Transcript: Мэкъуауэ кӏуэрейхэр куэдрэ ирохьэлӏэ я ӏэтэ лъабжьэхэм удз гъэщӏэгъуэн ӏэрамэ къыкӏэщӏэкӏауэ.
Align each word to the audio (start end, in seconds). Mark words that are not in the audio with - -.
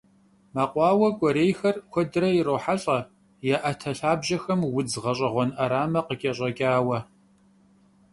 Мэкъуауэ 0.53 1.09
кӏуэрейхэр 1.19 1.75
куэдрэ 1.91 2.29
ирохьэлӏэ 2.39 2.99
я 3.55 3.57
ӏэтэ 3.63 3.91
лъабжьэхэм 3.97 4.59
удз 4.77 4.93
гъэщӏэгъуэн 5.03 5.49
ӏэрамэ 5.55 6.01
къыкӏэщӏэкӏауэ. 6.07 6.99